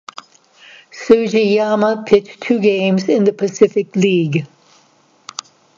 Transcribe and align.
Sugiyama 0.91 2.03
pitched 2.07 2.41
two 2.41 2.59
games 2.59 3.07
in 3.07 3.23
the 3.23 3.31
Pacific 3.33 3.95
League. 3.95 4.47